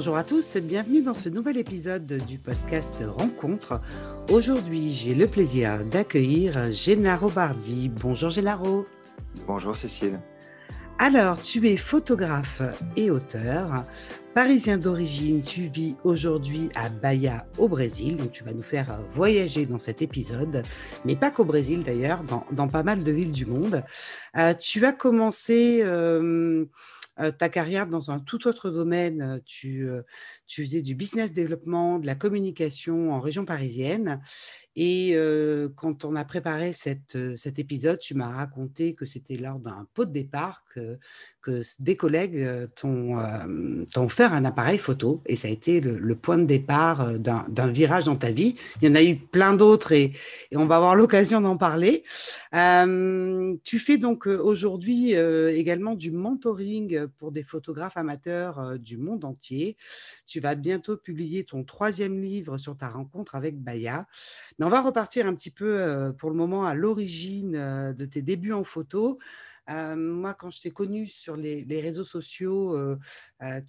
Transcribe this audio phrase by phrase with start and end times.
[0.00, 3.82] Bonjour à tous, bienvenue dans ce nouvel épisode du podcast Rencontre.
[4.32, 7.90] Aujourd'hui, j'ai le plaisir d'accueillir Gennaro Bardi.
[7.90, 8.86] Bonjour Gennaro.
[9.46, 10.18] Bonjour Cécile.
[10.98, 12.62] Alors, tu es photographe
[12.96, 13.84] et auteur.
[14.34, 19.66] Parisien d'origine, tu vis aujourd'hui à Bahia au Brésil, donc tu vas nous faire voyager
[19.66, 20.62] dans cet épisode,
[21.04, 23.82] mais pas qu'au Brésil d'ailleurs, dans, pas mal de villes du monde.
[24.38, 26.64] Euh, tu as commencé euh,
[27.38, 29.88] ta carrière dans un tout autre domaine, tu,
[30.48, 34.20] faisais du business développement, de la communication en région parisienne,
[34.76, 35.16] et
[35.76, 40.12] quand on a préparé cet épisode, tu m'as raconté que c'était lors d'un pot de
[40.12, 40.98] départ que,
[41.42, 43.16] que des collègues t'ont
[43.96, 48.16] offert un appareil photo et ça a été le, point de départ d'un virage dans
[48.16, 48.56] ta vie.
[48.80, 50.12] Il y en a eu plein d'autres et,
[50.54, 52.04] on va avoir l'occasion d'en parler.
[52.52, 59.76] tu fais donc aujourd'hui également du mentoring pour des photographes amateurs du monde entier.
[60.26, 64.06] Tu vas bientôt publier ton troisième livre sur ta rencontre avec Baya.
[64.58, 67.52] Mais on va repartir un petit peu pour le moment à l'origine
[67.96, 69.18] de tes débuts en photo.
[69.96, 72.96] Moi, quand je t'ai connu sur les, réseaux sociaux,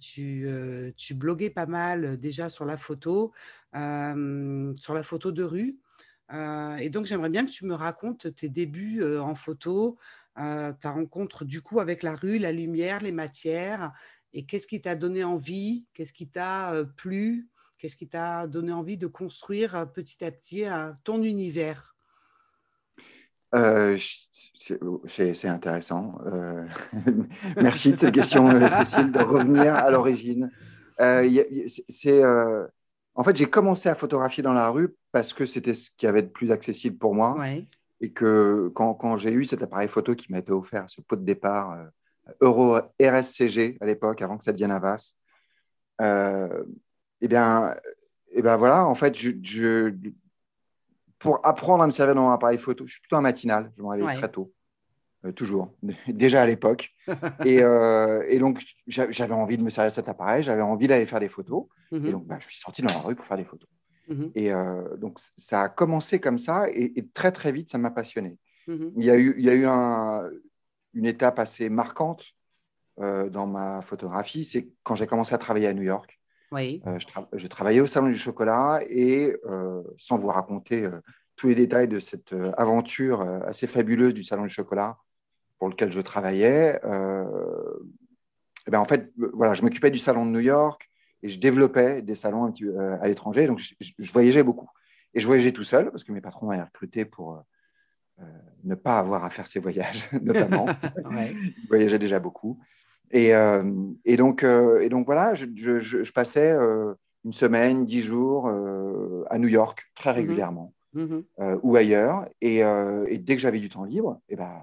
[0.00, 0.48] tu,
[0.96, 3.32] tu, bloguais pas mal déjà sur la photo,
[3.72, 5.78] sur la photo de rue.
[6.78, 9.98] et donc, j'aimerais bien que tu me racontes tes débuts en photo,
[10.34, 13.92] ta rencontre du coup avec la rue, la lumière, les matières,
[14.32, 18.96] et qu'est-ce qui t'a donné envie, qu'est-ce qui t'a plu, qu'est-ce qui t'a donné envie
[18.96, 20.64] de construire petit à petit
[21.04, 21.91] ton univers?
[23.54, 23.98] Euh,
[24.56, 26.18] c'est intéressant.
[26.26, 26.66] Euh,
[27.56, 30.50] merci de cette question, euh, Cécile, de revenir à l'origine.
[30.98, 32.22] c'est,
[33.14, 36.22] en fait, j'ai commencé à photographier dans la rue parce que c'était ce qui avait
[36.22, 37.36] de plus accessible pour moi.
[38.00, 41.14] Et que quand, quand j'ai eu cet appareil photo qui m'a été offert, ce pot
[41.14, 41.76] de départ
[42.40, 45.14] Euro RSCG à l'époque, avant que ça devienne Avas.
[46.00, 47.74] Et eh bien,
[48.32, 49.92] et eh bien voilà, en fait, je,
[51.22, 53.82] pour apprendre à me servir dans mon appareil photo, je suis plutôt un matinal, je
[53.82, 54.52] me réveille très tôt,
[55.24, 55.72] euh, toujours,
[56.08, 56.92] déjà à l'époque.
[57.44, 61.20] et, euh, et, donc, j'avais envie de me servir cet appareil, j'avais envie d'aller faire
[61.20, 61.66] des photos.
[61.90, 62.06] Mhm.
[62.06, 63.68] Et donc, bah, je suis sorti dans la rue pour faire des photos.
[64.08, 64.30] Mhm.
[64.34, 64.50] Et
[64.98, 68.36] donc, ça a commencé comme ça, et, très, très vite, ça m'a passionné.
[68.66, 68.92] Mhm.
[68.96, 70.28] Il, y a eu, il y a eu un,
[70.94, 72.34] une étape assez marquante
[73.00, 76.20] euh, dans ma photographie, c'est quand j'ai commencé à travailler à New York.
[76.52, 76.82] Oui.
[76.86, 76.98] Euh,
[77.32, 80.88] je, travaillais au Salon du Chocolat et euh, sans vous raconter
[81.36, 84.98] tous les détails de cette aventure assez fabuleuse du Salon du Chocolat
[85.58, 90.40] pour lequel je travaillais, eh ben en fait, voilà, je m'occupais du Salon de New
[90.40, 90.88] York
[91.22, 92.52] et je développais des salons
[93.00, 94.68] à l'étranger, donc je, je, voyageais beaucoup.
[95.14, 97.42] Et je voyageais tout seul parce que mes patrons m'avaient recruté pour
[98.20, 98.24] euh,
[98.64, 100.66] ne pas avoir à faire ces voyages, notamment.
[100.66, 101.34] ouais.
[101.62, 102.60] Je voyageais déjà beaucoup.
[103.12, 103.62] Et, euh,
[104.04, 105.46] et, donc, euh, et donc, voilà, je,
[105.78, 106.56] je, passais
[107.24, 108.48] une semaine, dix jours
[109.28, 110.16] à New York très mhm.
[110.16, 110.74] régulièrement.
[110.94, 111.24] Mhm.
[111.62, 112.28] ou ailleurs.
[112.42, 114.62] Et, et dès que j'avais du temps libre, eh ben,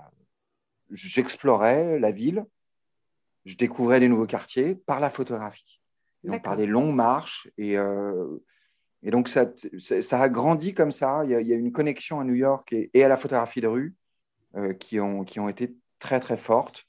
[0.92, 2.46] j'explorais la ville,
[3.46, 5.82] je découvrais des nouveaux quartiers par la photographie,
[6.24, 7.50] donc par des longues marches.
[7.58, 7.78] Et,
[9.02, 9.46] et donc, ça,
[9.78, 11.22] ça, a grandi comme ça.
[11.24, 13.96] Il y, a, une connexion à New York et, à la photographie de rue
[14.56, 16.88] euh, qui, ont, qui ont été très, très fortes.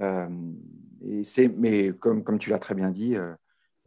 [0.00, 0.28] Euh,
[1.04, 3.32] et mais comme, comme tu l'as très bien dit, euh,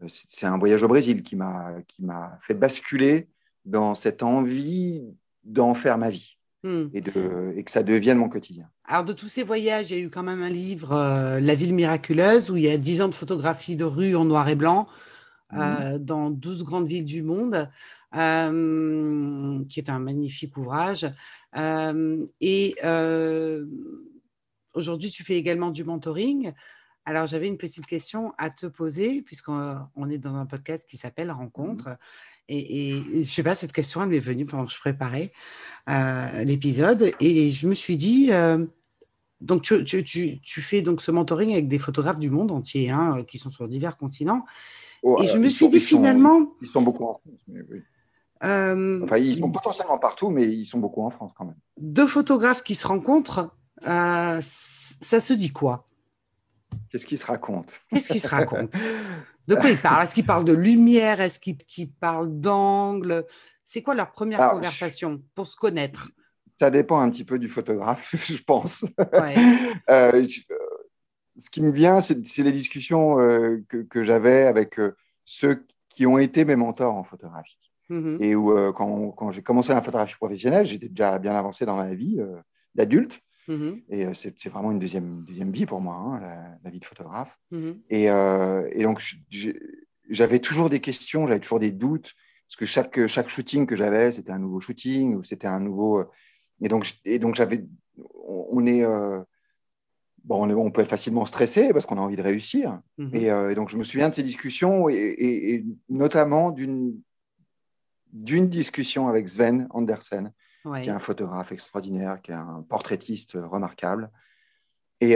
[0.08, 3.28] c'est un voyage au Brésil qui m'a fait basculer
[3.66, 5.04] dans cette envie
[5.44, 6.86] d'en faire ma vie hmm.
[6.94, 8.68] et, de, et que ça devienne mon quotidien.
[8.86, 10.96] Alors, de tous ces voyages, il y a eu quand même un livre,
[11.40, 14.50] La ville miraculeuse, où il y a 10 ans de photographie de rue en noir
[14.50, 14.88] et blanc.
[15.58, 17.70] Euh, dans 12 grandes villes du monde,
[18.16, 21.12] euh, qui est un magnifique ouvrage.
[21.58, 22.76] Euh, et
[24.74, 26.54] aujourd'hui, tu fais également du mentoring.
[27.06, 31.32] Alors, j'avais une petite question à te poser, puisqu'on est dans un podcast qui s'appelle
[31.32, 31.90] Rencontre.
[31.90, 31.98] Mmh.
[32.50, 35.32] Et, et, je ne sais pas, cette question, elle m'est venue pendant que je préparais
[36.44, 37.14] l'épisode.
[37.20, 38.32] Et je me suis dit,
[39.42, 42.90] donc tu, tu, tu, tu, fais donc ce mentoring avec des photographes du monde entier,
[42.92, 44.46] hein, qui sont sur divers continents.
[45.04, 46.54] Oh, et je me suis dit finalement.
[46.62, 47.40] ils sont beaucoup en France.
[47.48, 47.82] Mais oui.
[48.44, 51.58] Euh, enfin, ils sont potentiellement partout, mais ils sont beaucoup en France quand même.
[51.78, 53.56] Deux photographes qui se rencontrent,
[53.88, 54.42] euh,
[55.02, 55.88] ça se dit quoi?
[56.90, 58.78] Qu'est-ce qu'ils se racontent Qu'est-ce qu'ils se racontent
[59.48, 61.20] De quoi ils parlent Est-ce qu'ils parlent de lumière?
[61.20, 63.26] Est-ce qu'ils parlent d'angle?
[63.64, 66.10] C'est quoi leur première conversation pour se connaître?
[66.60, 68.86] Ça dépend un petit peu du photographe, je pense.
[69.14, 69.36] Ouais.
[69.90, 70.28] euh,
[71.38, 74.96] ce qui me vient, c'est les discussions euh, que, j'avais avec euh,
[75.26, 77.58] ceux qui ont été mes mentors en photographie.
[77.90, 78.22] Mm-hmm.
[78.22, 81.94] Et où, euh, quand, j'ai commencé la photographie professionnelle, j'étais déjà bien avancé dans ma
[81.94, 82.20] vie
[82.76, 83.22] d'adulte.
[83.48, 83.82] Mm-hmm.
[83.90, 87.38] Et c'est vraiment une deuxième, deuxième vie pour moi, hein, la, vie de photographe.
[87.52, 88.70] Mm-hmm.
[88.72, 89.04] et, donc,
[90.10, 92.14] j'avais toujours des questions, j'avais toujours des doutes,
[92.48, 96.04] parce que chaque, chaque shooting que j'avais, c'était un nouveau shooting, ou c'était un nouveau.
[96.62, 97.66] Et donc, et donc j'avais.
[98.28, 98.86] On est.
[100.24, 102.80] Bon, on, peut être facilement stressé parce qu'on a envie de réussir.
[103.00, 103.16] Mhm.
[103.16, 107.00] Et, donc, je me souviens de ces discussions et, notamment d'une
[108.14, 110.34] d'une discussion avec Sven Andersen,
[110.64, 114.12] qui est un photographe extraordinaire, qui est un portraitiste remarquable.
[115.00, 115.16] Et,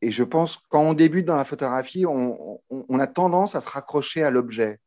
[0.00, 2.60] et je pense quand on débute dans la photographie, on,
[2.98, 4.80] a tendance à se raccrocher à l'objet,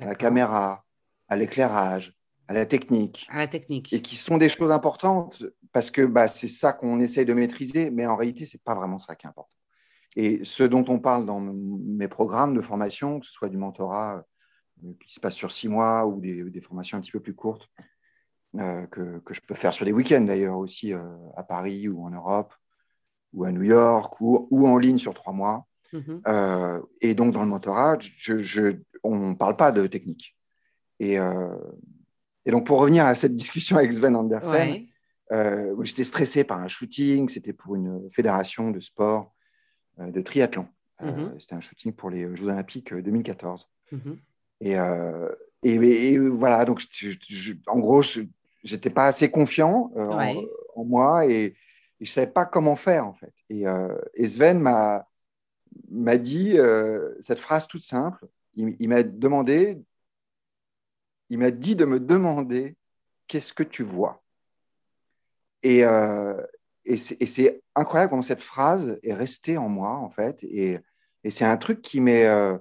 [0.00, 0.84] à la caméra,
[1.28, 2.14] à l'éclairage,
[2.48, 3.26] à la technique.
[3.30, 3.92] À la technique.
[3.92, 7.90] Et qui sont des choses importantes parce que bah, c'est ça qu'on essaye de maîtriser,
[7.90, 9.50] mais en réalité, ce n'est pas vraiment ça qui est important.
[10.16, 14.24] Et ce dont on parle dans mes programmes de formation, que ce soit du mentorat
[14.84, 17.68] euh, qui se passe sur six mois ou des, formations un petit peu plus courtes,
[17.78, 17.82] euh,
[18.54, 21.02] que, que, je peux faire sur des week-ends d'ailleurs aussi euh,
[21.36, 22.54] à Paris ou en Europe,
[23.32, 25.66] ou à New York ou, ou en ligne sur trois mois.
[25.92, 26.22] Mhm.
[26.26, 30.36] Euh, et donc, dans le mentorat, je, on ne parle pas de technique.
[30.98, 31.56] Et, euh,
[32.44, 34.86] et, donc, pour revenir à cette discussion avec Sven Andersen,
[35.32, 37.28] euh, j'étais stressé par un shooting.
[37.28, 39.32] C'était pour une fédération de sport
[39.98, 40.66] de triathlon.
[41.00, 41.38] Mhm.
[41.38, 43.68] C'était un shooting pour les Jeux Olympiques 2014.
[43.92, 44.18] Mhm.
[44.60, 44.76] Et,
[45.62, 46.82] et, voilà, donc,
[47.66, 48.22] en gros, je
[48.70, 50.44] n'étais pas assez confiant en,
[50.74, 51.26] en, moi.
[51.26, 51.56] Et,
[52.00, 53.32] et je ne savais pas comment faire, en fait.
[53.48, 55.06] Et, euh, Sven m'a,
[55.90, 58.26] m'a dit euh, cette phrase toute simple.
[58.54, 59.78] Il, m'a demandé,
[61.28, 62.76] il m'a dit de me demander
[63.26, 64.22] qu'est-ce que tu vois?
[65.62, 66.40] Et, euh,
[66.84, 70.42] et, c'est, incroyable comment cette phrase est restée en moi, en fait.
[70.44, 70.78] Et,
[71.24, 72.26] et c'est un truc qui m'est.
[72.26, 72.56] Euh,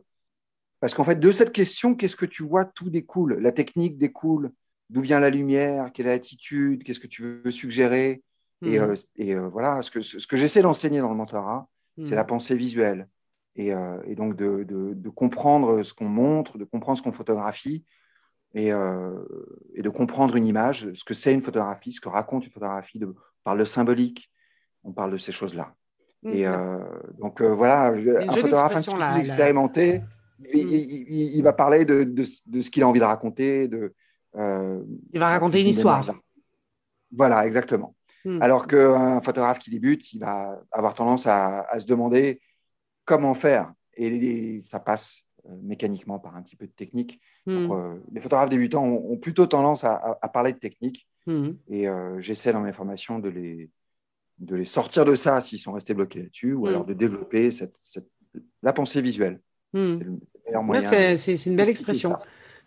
[0.85, 3.39] parce qu'en fait, de cette question, qu'est-ce que tu vois, tout découle.
[3.39, 4.51] La technique découle.
[4.91, 5.91] D'où vient la lumière?
[5.91, 6.83] Quelle est l'attitude?
[6.83, 8.21] Qu'est-ce que tu veux suggérer?
[8.63, 8.83] Et, mmh.
[8.83, 11.67] euh, euh, voilà, ce que, ce que j'essaie d'enseigner dans le mentorat,
[11.99, 12.13] c'est mmh.
[12.13, 13.07] la pensée visuelle.
[13.55, 17.83] Et, euh, et donc de, de, comprendre ce qu'on montre, de comprendre ce qu'on photographie
[18.53, 22.51] et, et, de comprendre une image, ce que c'est une photographie, ce que raconte une
[22.51, 22.99] photographie.
[22.99, 24.31] De, on parle de symbolique,
[24.83, 25.73] on parle de ces choses-là.
[26.21, 26.31] Mmh.
[26.31, 26.45] Et
[27.17, 30.03] donc voilà, un photographe un petit peu plus expérimenté,
[30.53, 33.67] il, va parler de, de, ce qu'il a envie de raconter.
[33.67, 33.93] De,
[34.35, 36.13] il va raconter une histoire.
[37.11, 37.95] Voilà, exactement.
[38.25, 38.41] Hmm.
[38.41, 42.41] Alors qu'un photographe qui débute, il va avoir tendance à, se demander
[43.05, 43.71] comment faire.
[43.95, 47.21] Et, ça passe euh, mécaniquement par un petit peu de technique.
[47.45, 47.71] Hmm.
[47.71, 51.07] Euh, les photographes débutants ont, plutôt tendance à, parler de technique.
[51.27, 51.51] Hmm.
[51.69, 53.69] Et euh, j'essaie dans mes formations de les,
[54.39, 57.77] de les sortir de ça s'ils sont restés bloqués là-dessus, ou alors de développer cette,
[58.63, 59.39] la pensée visuelle.
[59.73, 59.99] C'est
[61.17, 62.17] C'est une belle expression.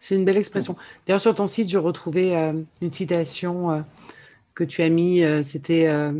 [0.00, 0.76] C'est une belle expression.
[1.06, 2.34] D'ailleurs, sur ton site, je retrouvais
[2.80, 3.84] une citation
[4.58, 6.12] que tu as mis, euh, c'était euh,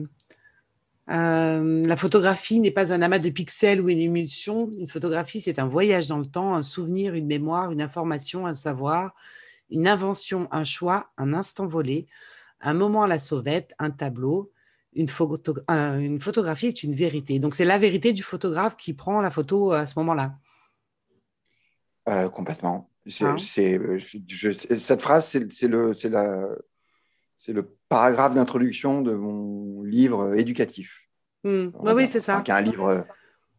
[1.11, 4.71] euh, la photographie n'est pas un amas de pixels ou une émulsion.
[4.79, 8.55] Une photographie, c'est un voyage dans le temps, un souvenir, une mémoire, une information, un
[8.55, 9.13] savoir,
[9.71, 12.07] une invention, un choix, un instant volé,
[12.61, 14.53] un moment à la sauvette, un tableau.
[14.95, 17.39] Une, photo, une photographie est une vérité.
[17.39, 20.35] Donc, c'est la vérité du photographe qui prend la photo à ce moment-là.
[22.33, 22.91] Complètement.
[23.21, 25.49] Hein cette phrase, c'est
[27.35, 31.09] c'est le paragraphe d'introduction de mon livre éducatif.
[31.45, 31.69] Hmm.
[31.75, 32.43] oui, c'est ça.
[32.47, 33.07] un livre.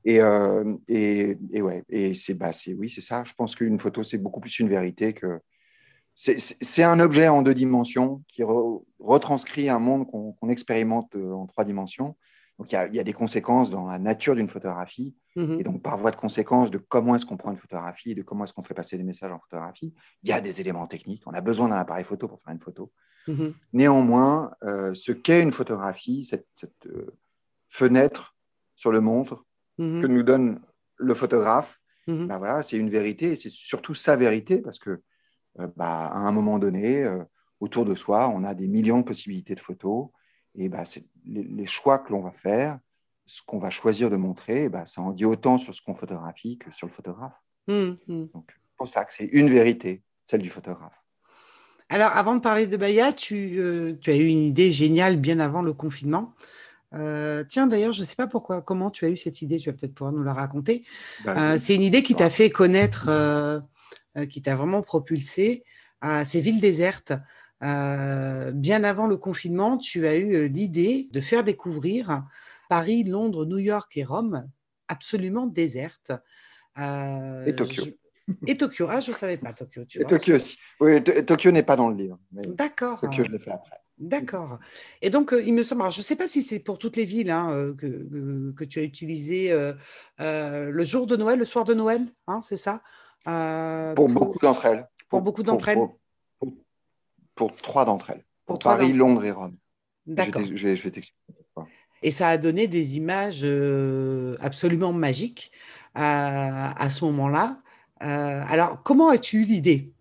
[0.06, 3.24] Et, euh, et, et, ouais, et c'est bah, oui, c'est ça.
[3.26, 5.40] Je pense qu'une photo, c'est beaucoup plus une vérité que.
[6.16, 8.44] C'est un objet en deux dimensions qui
[9.00, 12.18] retranscrit un monde qu'on expérimente euh, en trois dimensions.
[12.60, 15.62] Donc, il y, a, il y a, des conséquences dans la nature d'une photographie, mm-hmm.
[15.62, 18.44] et donc par voie de conséquence de comment est-ce qu'on prend une photographie, de comment
[18.44, 19.96] est-ce qu'on fait passer des messages en photographie.
[20.24, 21.24] Il y a des éléments techniques.
[21.26, 22.92] On a besoin d'un appareil photo pour faire une photo.
[23.30, 23.54] Mhm.
[23.74, 26.48] Néanmoins, euh, ce qu'est une photographie, cette,
[26.88, 27.16] euh,
[27.70, 28.36] fenêtre
[28.76, 29.46] sur le montre
[29.78, 30.02] mhm.
[30.02, 30.60] que nous donne
[30.98, 32.28] le photographe, mhm.
[32.28, 35.02] bah voilà, c'est une vérité et c'est surtout sa vérité parce que
[35.60, 37.08] euh, bah, à un moment donné,
[37.62, 40.10] autour de soi, on a des millions de possibilités de photos
[40.56, 40.84] et bah,
[41.26, 42.80] les, les, choix que l'on va faire,
[43.26, 46.58] ce qu'on va choisir de montrer, bah, ça en dit autant sur ce qu'on photographie
[46.58, 47.40] que sur le photographe.
[47.68, 48.00] Donc,
[48.48, 51.00] c'est pour ça que c'est une vérité, celle du photographe.
[51.90, 55.62] Alors, avant de parler de Baya, euh, tu, as eu une idée géniale bien avant
[55.62, 56.34] le confinement.
[56.94, 59.70] Euh, tiens, d'ailleurs, je ne sais pas pourquoi, comment tu as eu cette idée, tu
[59.70, 60.84] vas peut-être pouvoir nous la raconter.
[61.26, 63.10] Bah, euh, c'est une idée qui t'a fait connaître,
[64.30, 65.64] qui t'a vraiment propulsé
[66.02, 67.14] à ces villes désertes.
[67.62, 72.24] Bien avant le confinement, tu as eu l'idée de faire découvrir
[72.70, 74.48] Paris, Londres, New York et Rome
[74.88, 76.12] absolument désertes.
[76.78, 77.84] et Tokyo.
[78.48, 78.88] Et Tokyo.
[78.90, 79.84] Ah, je ne savais pas Tokyo.
[79.96, 80.58] et Tokyo aussi.
[80.80, 82.20] Oui, Tokyo n'est pas dans le livre.
[82.32, 83.02] D'accord.
[83.02, 83.82] Tokyo, je l'ai fait après.
[84.00, 84.60] D'accord.
[85.02, 87.04] Et donc, euh, il me semble, je ne sais pas si c'est pour toutes les
[87.04, 89.74] villes hein, euh, que, que, tu as utilisé euh,
[90.18, 92.82] le jour de Noël, le soir de Noël, hein, c'est ça
[93.96, 94.88] pour, beaucoup d'entre elles.
[95.10, 96.00] Pour, beaucoup d'entre elles pour,
[97.48, 98.24] trois d'entre elles.
[98.46, 99.56] Pour, Paris, Londres et Rome.
[100.06, 100.42] D'accord.
[100.44, 101.14] Je, vais, t'expliquer.
[102.02, 103.46] Et ça a donné des images
[104.42, 105.52] absolument magiques
[105.94, 107.62] à, ce moment-là.
[108.00, 109.94] alors, comment as-tu eu l'idée?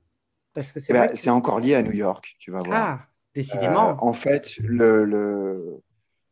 [0.55, 2.77] Parce que c'est eh ben, encore lié à New York, tu vas voir.
[2.77, 4.03] Ah, décidément.
[4.03, 5.83] en fait, le, le,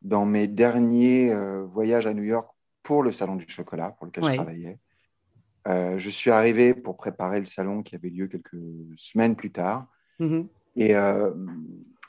[0.00, 1.34] dans mes derniers
[1.66, 2.48] voyages à New York
[2.82, 4.78] pour le Salon du Chocolat, pour lequel je travaillais,
[5.66, 8.56] euh, je suis arrivé pour préparer le salon qui avait lieu quelques
[8.96, 9.86] semaines plus tard.
[10.20, 10.46] Mm-hmm.
[10.76, 11.30] Et, euh,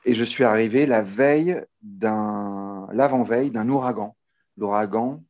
[0.05, 4.15] et, je suis arrivé la veille d'un, l'avant-veille d'un ouragan.
[4.57, 5.23] L'ouragan,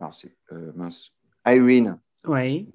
[0.00, 1.10] alors c'est euh, mince,
[1.46, 1.98] Irene.
[2.26, 2.68] Oui.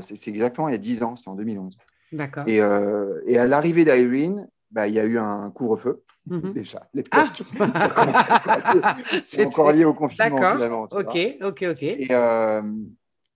[0.00, 1.76] c'est, exactement il y a 10 ans, c'était en 2011.
[2.12, 2.44] D'accord.
[2.46, 6.02] Et, et à l'arrivée d'Irene, bah, il y a eu un couvre-feu.
[6.28, 6.52] Mm-hmm.
[6.54, 7.32] Déjà, ah
[9.24, 10.38] c'est encore, lié au confinement.
[10.38, 10.88] D'accord.
[10.92, 11.82] Ok, ok, ok.
[11.82, 12.08] Et,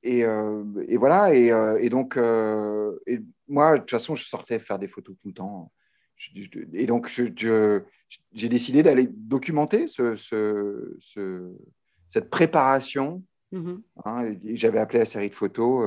[0.03, 4.25] et, euh, et, voilà, et, euh, et donc, euh, et moi, de toute façon, je
[4.25, 5.71] sortais faire des photos tout le temps.
[6.73, 11.53] Et donc, j'ai décidé d'aller documenter ce, ce,
[12.09, 13.23] cette préparation.
[13.53, 13.81] Mm-hmm.
[14.05, 15.85] Hein, J'avais appelé la série de photos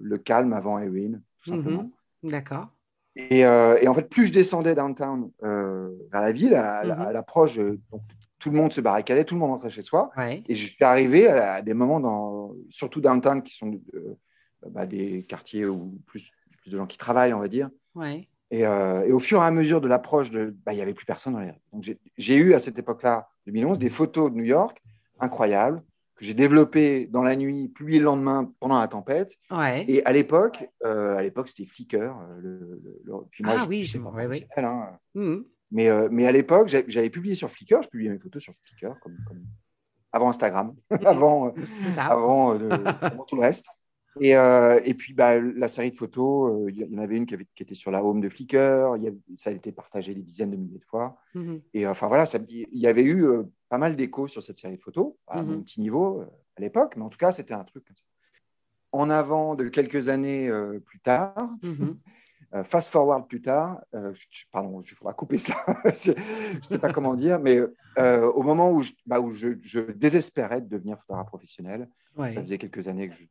[0.00, 1.90] Le calme avant Erin, tout simplement.
[2.24, 2.30] Mm-hmm.
[2.30, 2.68] D'accord.
[3.16, 7.08] Et, et, en fait, plus je descendais downtown vers la ville, à, mm-hmm.
[7.08, 7.58] à l'approche
[8.40, 10.10] tout le monde se barricadait, tout le monde rentrait chez soi.
[10.18, 14.16] Et je suis arrivé à, des moments, dans, surtout downtown, qui sont euh,
[14.70, 17.70] bah, des quartiers où plus, plus de gens qui travaillent, on va dire.
[18.50, 21.06] Et, euh, et, au fur et à mesure de l'approche, bah, il n'y avait plus
[21.06, 21.62] personne dans les rues.
[21.72, 24.82] Donc j'ai eu à cette époque-là, 2011, des photos de New York
[25.20, 25.82] incroyables
[26.20, 29.38] que j'ai développées dans la nuit, publiées le lendemain pendant la tempête.
[29.88, 32.14] Et à l'époque, euh, à l'époque, c'était Flickr.
[32.40, 32.78] Le,
[33.30, 34.46] puis moi, ah oui, je, me rappelle.
[34.58, 34.98] Hein.
[35.14, 35.36] Mmh.
[35.70, 38.98] Mais, euh, mais à l'époque, j'avais publié sur Flickr, je publiais mes photos sur Flickr,
[39.00, 39.16] comme,
[40.12, 40.74] avant Instagram,
[41.06, 41.54] avant,
[41.96, 42.50] avant,
[43.00, 43.66] avant, tout le reste.
[44.20, 47.46] Et, et puis, bah, la série de photos, il y en avait une qui, avait,
[47.54, 48.96] qui, était sur la home de Flickr,
[49.36, 51.18] ça a été partagé des dizaines de milliers de fois.
[51.34, 53.26] Mmh et enfin, voilà, il y avait eu
[53.68, 56.24] pas mal d'échos sur cette série de photos, à mmh un petit niveau
[56.56, 58.04] à l'époque, mais en tout cas, c'était un truc comme ça.
[58.92, 60.50] En avant de quelques années
[60.84, 61.36] plus tard,
[62.52, 64.12] euh, fast forward plus tard, euh,
[64.50, 65.54] pardon, il faudra couper ça,
[66.02, 67.60] je ne sais pas comment dire, mais
[67.98, 72.58] euh, au moment où, je, bah, où je, désespérais de devenir photographe professionnel, ça faisait
[72.58, 73.24] quelques années que je,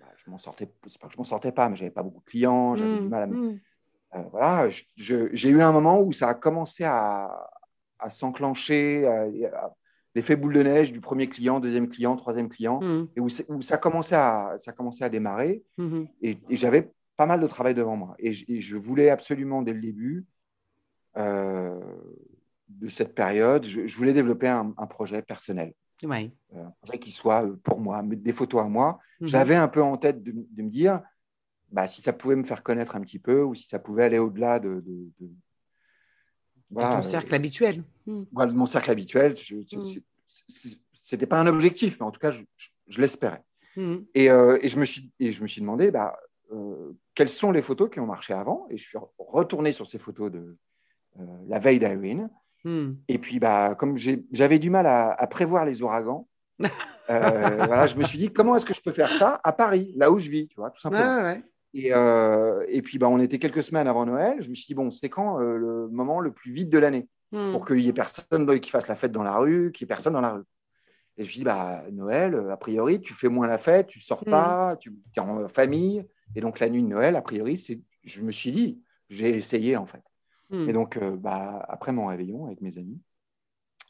[0.00, 2.20] bah, je m'en sortais, c'est pas que je m'en sortais pas, mais j'avais pas beaucoup
[2.20, 3.60] de clients, j'avais du mmh, mal à mmh.
[4.30, 7.30] voilà, j'ai eu un moment où ça a commencé à,
[7.98, 9.08] à s'enclencher,
[10.14, 13.08] l'effet boule de neige du premier client, deuxième client, troisième client, mmh.
[13.16, 15.62] et où, où, ça, commençait à, ça commençait à démarrer.
[16.22, 18.14] Et, et j'avais pas mal de travail devant moi.
[18.20, 20.24] Et je, voulais absolument, dès le début
[21.16, 21.80] euh,
[22.68, 25.74] de cette période, je, voulais développer un, projet personnel.
[26.02, 26.30] Ouais.
[26.54, 28.98] Euh, qui soit euh, pour moi, des photos à moi.
[29.20, 29.28] Mhm.
[29.28, 31.02] J'avais un peu en tête de, me dire
[31.70, 34.18] bah, si ça pouvait me faire connaître un petit peu ou si ça pouvait aller
[34.18, 35.30] au-delà de, de, de
[36.74, 37.84] ton cercle habituel.
[38.06, 38.26] Mhm.
[38.32, 39.34] Voilà, de mon cercle habituel.
[39.72, 39.82] Mhm.
[40.48, 43.42] Ce n'était pas un objectif, mais en tout cas, je, l'espérais.
[44.14, 46.18] Et, et, je me suis, et je me suis demandé, bah,
[46.52, 48.66] euh, quelles sont les photos qui ont marché avant?
[48.70, 50.56] Et je suis retourné sur ces photos de
[51.18, 52.30] euh, la veille d'Irene.
[52.64, 52.92] Hmm.
[53.08, 56.28] Et puis, bah, comme j'avais du mal à, prévoir les ouragans,
[56.62, 56.68] euh,
[57.56, 60.10] voilà, je me suis dit, comment est-ce que je peux faire ça à Paris, là
[60.10, 61.34] où je vis, tu vois, tout simplement.
[61.74, 61.92] Et,
[62.68, 64.36] et, puis, bah, on était quelques semaines avant Noël.
[64.40, 67.52] Je me suis dit, bon, c'est quand le moment le plus vite de l'année hmm.
[67.52, 69.94] pour qu'il n'y ait personne qui fasse la fête dans la rue, qu'il n'y ait
[69.94, 70.44] personne dans la rue.
[71.16, 74.00] Et je me suis dit, bah, Noël, a priori, tu fais moins la fête, tu
[74.00, 74.30] sors hmm.
[74.30, 76.04] pas, tu es en famille.
[76.34, 77.56] Et donc, la nuit de Noël, a priori,
[78.04, 80.02] je me suis dit, j'ai essayé en fait.
[80.50, 80.68] Hmm.
[80.68, 83.00] Et donc, euh, bah, après mon réveillon avec mes amis,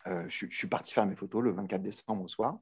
[0.06, 2.58] euh, je, suis parti faire mes photos le 24 décembre au soir.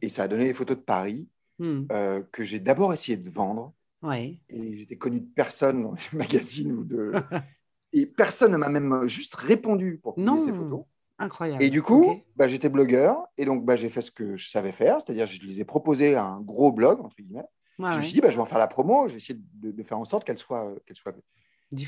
[0.00, 1.84] Et ça a donné les photos de Paris hmm.
[1.90, 3.72] euh, que j'ai d'abord essayé de vendre.
[4.02, 4.40] Ouais.
[4.48, 7.12] Et j'étais connu de personne dans les magazines ou de.
[7.92, 10.84] et personne ne m'a même juste répondu pour publier ces photos.
[11.18, 11.62] Incroyable.
[11.62, 14.72] Et du coup, bah, j'étais blogueur et donc bah, j'ai fait ce que je savais
[14.72, 17.46] faire, c'est-à-dire je les ai proposé un gros blog, entre guillemets
[17.90, 19.82] je me suis dit, bah, je vais en faire la promo, je vais essayer de,
[19.82, 21.14] faire en sorte qu'elle soit, qu'elle soit.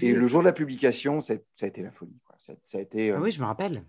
[0.00, 2.16] Et le jour de la publication, ça, a été la folie.
[2.38, 3.82] Ça, a été, ah oui, je me rappelle.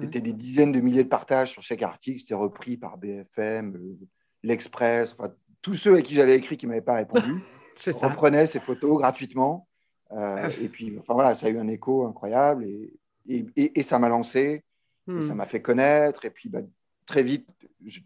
[0.00, 2.20] C'était des dizaines de milliers de partages sur chaque article.
[2.20, 4.06] C'était repris par BFM, euh,
[4.42, 7.40] l'Express, enfin, tous ceux à qui j'avais écrit qui ne m'avaient pas répondu
[8.00, 9.68] reprenaient ces photos gratuitement.
[10.12, 10.48] Euh, ah.
[10.60, 12.92] et puis, enfin, voilà, ça a eu un écho incroyable et,
[13.28, 14.64] et, et, ça m'a lancé,
[15.08, 15.36] et ça hmm.
[15.36, 16.24] m'a fait connaître.
[16.24, 16.62] Et puis, bah,
[17.06, 17.46] très vite,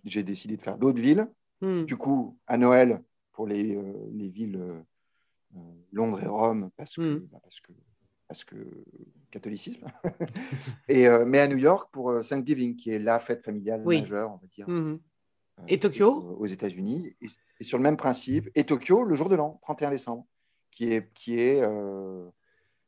[0.05, 1.27] j'ai décidé de faire d'autres villes.
[1.61, 1.85] Hmm.
[1.85, 3.01] Du coup, à Noël,
[3.35, 3.83] pour les, euh,
[4.13, 4.83] les villes euh, euh,
[5.93, 7.29] Londres et Rome parce que, mm.
[7.31, 7.73] bah, parce que,
[8.29, 8.57] parce que
[9.31, 9.87] catholicisme.
[10.89, 14.47] et, mais à New York pour Thanksgiving, qui est la fête familiale majeure, on va
[14.49, 14.69] dire.
[14.69, 14.99] Mm-hmm.
[15.69, 16.37] Et Tokyo?
[16.39, 17.15] Aux États-Unis.
[17.21, 18.51] Et, sur le même principe.
[18.55, 20.27] Et Tokyo, le jour de l'an, 31 décembre.
[20.71, 21.63] qui est, qui est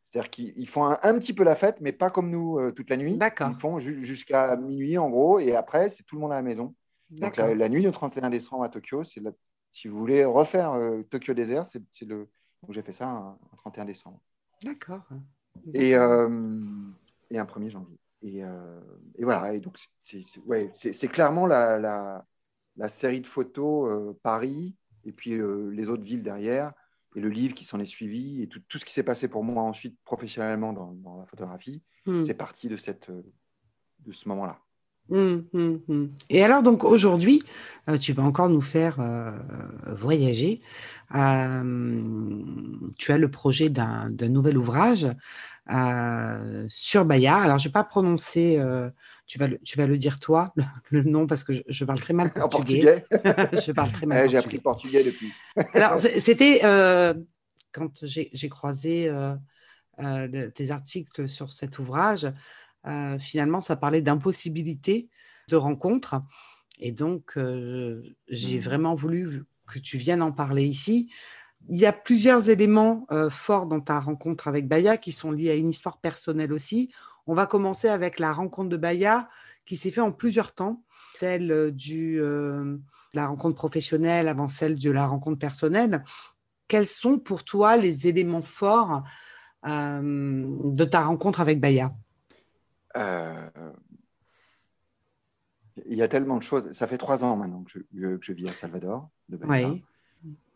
[0.05, 3.19] c'est-à-dire qu'ils font un, petit peu la fête, mais pas comme nous toute la nuit.
[3.19, 3.51] D'accord.
[3.51, 6.75] Ils font jusqu'à minuit en gros, et après c'est tout le monde à la maison.
[7.11, 9.21] Donc la, nuit du 31 décembre à Tokyo, c'est
[9.73, 10.79] si vous voulez refaire
[11.11, 12.29] Tokyo désert, c'est le
[12.63, 14.21] donc j'ai fait ça le 31 décembre.
[14.63, 15.03] D'accord.
[15.73, 16.29] Et, euh,
[17.31, 17.99] et un 1er janvier.
[18.23, 18.81] Et, euh,
[19.17, 20.73] et, voilà, et donc c'est ouais,
[21.13, 22.25] clairement la, la,
[22.77, 25.39] la, série de photos euh, Paris et puis
[25.73, 26.73] les autres villes derrière
[27.15, 29.45] et le livre qui s'en est suivi et tout, tout ce qui s'est passé pour
[29.45, 32.23] moi ensuite professionnellement dans, dans la photographie, hmm.
[32.23, 34.61] c'est parti de, cette, de ce moment-là.
[35.11, 36.11] Hum, hum, hum.
[36.31, 37.43] Et alors, donc aujourd'hui,
[37.89, 39.31] euh, tu vas encore nous faire euh,
[39.95, 40.61] voyager.
[41.15, 42.43] Euh,
[42.99, 45.07] tu as le projet d'un nouvel ouvrage
[46.69, 47.37] sur Baya.
[47.37, 48.61] Alors, je ne vais pas prononcer,
[49.27, 50.53] tu, vas le, tu vas le dire toi,
[50.91, 53.05] le, nom, parce que je, parle très mal portugais.
[53.11, 53.65] portugais.
[53.67, 55.33] je parle très mal J'ai appris portugais depuis.
[55.75, 56.61] alors, c'était
[57.73, 59.09] quand j'ai croisé
[60.55, 62.27] tes articles sur cet ouvrage.
[62.87, 65.09] Euh, finalement, ça parlait d'impossibilité
[65.49, 66.23] de rencontre.
[66.79, 68.63] Et donc, euh, j'ai mmh.
[68.63, 71.11] vraiment voulu que tu viennes en parler ici.
[71.69, 75.51] Il y a plusieurs éléments euh, forts dans ta rencontre avec Baya qui sont liés
[75.51, 76.93] à une histoire personnelle aussi.
[77.27, 79.29] On va commencer avec la rencontre de Baya
[79.65, 80.85] qui s'est faite en plusieurs temps,
[81.19, 82.81] celle de
[83.15, 86.05] la rencontre professionnelle avant celle de la rencontre personnelle.
[86.69, 89.03] Quels sont pour toi les éléments forts
[89.65, 91.93] de ta rencontre avec Baya?
[92.97, 93.73] Euh,
[95.87, 96.73] il y a tellement de choses.
[96.73, 97.81] Ça fait trois ans maintenant que
[98.21, 99.39] je, vis à Salvador, de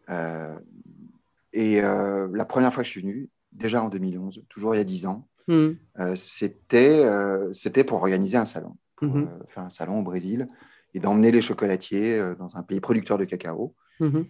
[0.09, 0.59] euh,
[1.52, 4.81] et euh, la première fois que je suis venu, déjà en 2011, toujours il y
[4.81, 5.72] a dix ans, hmm.
[6.14, 7.05] c'était
[7.53, 9.29] c'était pour organiser un salon, pour hmm.
[9.48, 10.48] faire un salon au Brésil
[10.94, 13.74] et d'emmener les chocolatiers dans un pays producteur de cacao.
[14.00, 14.22] Hmm.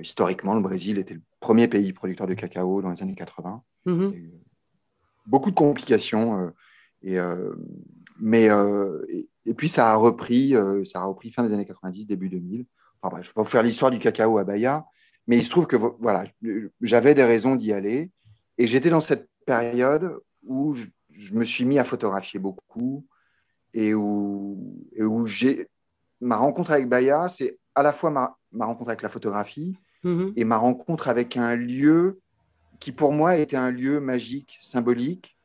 [0.00, 3.62] historiquement, le Brésil était le premier pays producteur de cacao dans les années 80.
[5.26, 6.52] beaucoup de complications
[7.02, 7.52] et, euh,
[8.18, 9.04] mais, euh,
[9.44, 12.66] et, puis, ça a, repris, euh, ça a repris fin des années 90, début 2000.
[13.02, 14.84] Enfin, bref, je ne vais pas vous faire l'histoire du cacao à Bahia,
[15.26, 16.24] mais il se trouve que voilà,
[16.80, 18.10] j'avais des raisons d'y aller.
[18.58, 20.86] Et j'étais dans cette période où je,
[21.32, 23.06] me suis mis à photographier beaucoup
[23.72, 25.68] et où, et où j'ai
[26.20, 30.32] ma rencontre avec Bahia, c'est à la fois ma, ma, rencontre avec la photographie mm-hmm.
[30.36, 32.20] et ma rencontre avec un lieu
[32.78, 35.36] qui pour moi était un lieu magique, symbolique,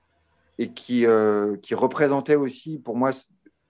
[0.57, 3.11] et qui, euh, qui représentait aussi pour moi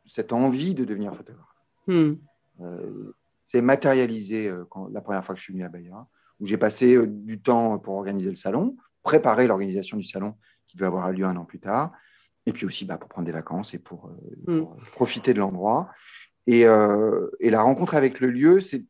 [0.05, 1.45] cette envie de devenir photographe.
[1.87, 2.13] Hmm.
[2.61, 3.13] Euh,
[3.51, 6.05] c'est matérialisé euh, quand, la première fois que je suis venu à Bahia,
[6.39, 10.35] où j'ai passé du temps pour organiser le salon, préparer l'organisation du salon
[10.67, 11.91] qui devait avoir lieu un an plus tard,
[12.45, 14.11] et puis aussi bah, pour prendre des vacances et pour,
[14.47, 14.63] hmm.
[14.93, 15.89] profiter de l'endroit.
[16.47, 18.85] Et, et, la rencontre avec le lieu, c'est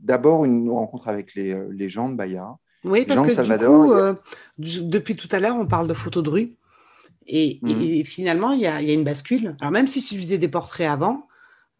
[0.00, 2.56] d'abord une rencontre avec les, les, gens de Bahia.
[2.84, 4.14] Oui, parce que Salvador,
[4.58, 6.56] du coup, depuis tout à l'heure, on parle de photos de rue.
[7.32, 8.04] Et, mmh.
[8.04, 9.56] finalement, il y, a, une bascule.
[9.60, 11.28] Alors, même si je faisais des portraits avant,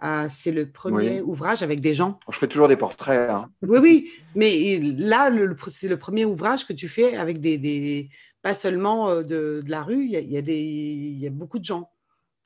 [0.05, 2.21] euh, c'est le premier ouvrage avec des gens.
[2.31, 3.29] Je fais toujours des portraits.
[3.29, 3.51] Hein.
[3.63, 4.11] Oui, oui.
[4.37, 5.29] Mais là,
[5.69, 8.09] c'est le premier ouvrage que tu fais avec des.
[8.43, 11.65] pas seulement euh, de, la rue, il y, a, des, il y a beaucoup de
[11.65, 11.91] gens.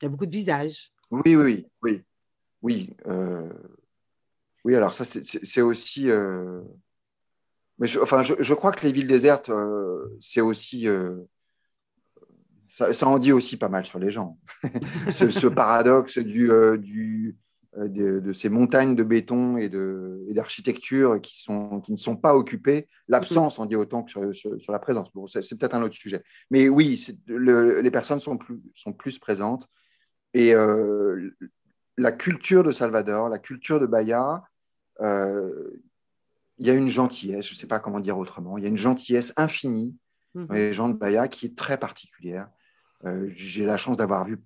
[0.01, 0.91] Il y a beaucoup de visages.
[1.11, 2.01] Oui, oui, oui.
[2.63, 3.47] Oui, euh,
[4.63, 6.07] oui alors ça, c'est aussi.
[7.77, 9.51] Mais je, enfin, je, je, crois que les villes désertes,
[10.19, 10.87] c'est aussi
[12.75, 14.37] ça, en dit aussi pas mal sur les gens.
[15.11, 17.37] ce, paradoxe du, euh, du,
[17.77, 19.69] euh, de, ces montagnes de béton et
[20.33, 24.71] d'architecture qui, sont, qui ne sont pas occupées, l'absence en dit autant que sur, sur,
[24.73, 25.09] la présence.
[25.13, 26.21] Bon, c'est peut-être un autre sujet.
[26.51, 29.69] Mais oui, les personnes sont plus, sont plus présentes.
[30.33, 31.29] Et euh,
[31.97, 34.43] la culture de Salvador, la culture de Bahia,
[34.99, 38.69] il y a une gentillesse, je ne sais pas comment dire autrement, il y a
[38.69, 39.95] une gentillesse infinie
[40.33, 40.45] mmh.
[40.45, 42.49] dans les gens de Bahia qui est très particulière.
[43.05, 44.39] Euh, j'ai la chance d'avoir vu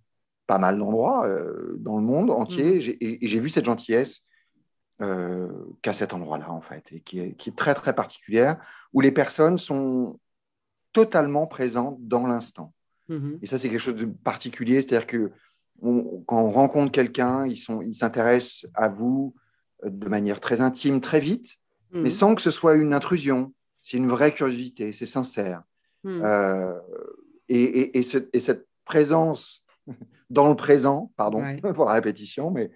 [0.48, 2.98] pas mal d'endroits euh, dans le monde entier mmh.
[3.02, 4.26] et, j'ai vu cette gentillesse
[5.02, 5.48] euh,
[5.82, 8.58] qu'à cet endroit-là, en fait, et qui est, qui est, très, très particulière,
[8.94, 10.20] où les personnes sont
[10.92, 12.74] totalement présentes dans l'instant.
[13.08, 15.32] Mmh et ça, c'est quelque chose de particulier, c'est-à-dire que
[15.82, 19.34] quand on rencontre quelqu'un, ils s'intéressent ils à vous
[19.86, 21.56] de manière très intime, très vite,
[21.92, 22.10] mais mmh.
[22.10, 23.54] sans que ce soit une intrusion.
[23.82, 25.64] C'est une vraie curiosité, c'est sincère.
[26.06, 26.74] Euh,
[27.50, 29.66] et, cette présence
[30.30, 31.44] dans le présent, pardon
[31.76, 32.72] pour la répétition, mais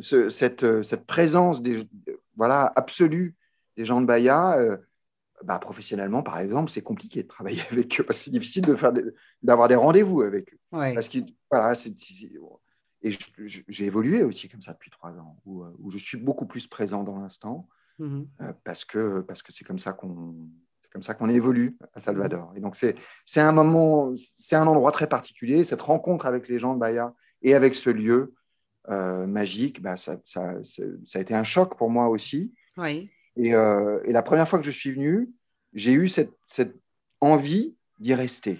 [0.00, 1.88] cette, cette, présence des,
[2.36, 3.36] voilà, absolue
[3.76, 4.76] des gens de Bahia, euh,
[5.44, 8.06] bah, professionnellement, par exemple, c'est compliqué de travailler avec eux.
[8.10, 8.92] C'est difficile de faire
[9.42, 10.58] d'avoir des rendez-vous avec eux.
[10.70, 11.18] Parce que,
[11.50, 11.74] voilà,
[13.02, 13.16] et
[13.68, 17.02] j'ai évolué aussi comme ça depuis trois ans, où, où je suis beaucoup plus présent
[17.02, 20.34] dans l'instant, mmh euh, parce que parce que c'est comme ça qu'on
[20.90, 22.52] C'est comme ça qu'on évolue à Salvador.
[22.56, 25.62] Et donc, c'est un moment, c'est un endroit très particulier.
[25.62, 28.34] Cette rencontre avec les gens de Bahia et avec ce lieu
[28.88, 30.82] euh, magique, bah, ça, ça, ça,
[31.14, 32.52] a été un choc pour moi aussi.
[32.76, 33.08] Oui.
[33.36, 35.30] Et, euh, et, la première fois que je suis venu,
[35.74, 36.74] j'ai eu cette, cette
[37.20, 38.58] envie d'y rester.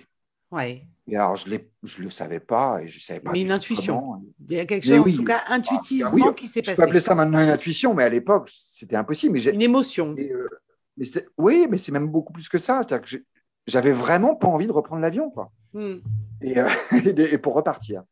[0.52, 0.84] Oui.
[1.08, 3.32] Et alors, je ne le savais pas et je savais pas.
[3.32, 4.22] Mais une intuition.
[4.48, 6.74] Il y a quelque chose, en tout cas, intuitivement, ah, oui, qui s'est passé.
[6.74, 9.32] Je peux appeler ça maintenant une intuition, mais à l'époque, c'était impossible.
[9.32, 10.14] Mais une émotion.
[10.16, 10.48] Euh,
[10.96, 11.06] mais
[11.38, 12.82] oui, mais c'est même beaucoup plus que ça.
[12.82, 13.24] C'est-à-dire que
[13.66, 15.52] j'avais vraiment pas envie de reprendre l'avion, quoi.
[15.72, 15.98] Hmm.
[16.42, 16.56] Et,
[17.06, 18.02] et, pour repartir.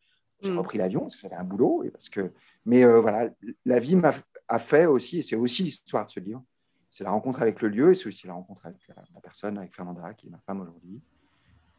[0.41, 0.59] J'ai hmm.
[0.59, 1.83] repris l'avion parce que j'avais un boulot.
[1.85, 2.33] Et parce que...
[2.65, 3.31] Mais euh, voilà,
[3.65, 4.13] la vie m'a
[4.49, 6.43] a fait aussi, et c'est aussi l'histoire de ce livre,
[6.89, 9.75] c'est la rencontre avec le lieu et c'est aussi la rencontre avec la personne, avec
[9.75, 11.03] Fernanda, qui est ma femme aujourd'hui,